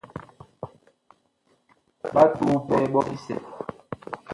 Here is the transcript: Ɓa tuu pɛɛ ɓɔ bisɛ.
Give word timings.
Ɓa 2.13 2.23
tuu 2.35 2.55
pɛɛ 2.67 2.83
ɓɔ 2.93 3.01
bisɛ. 3.07 3.35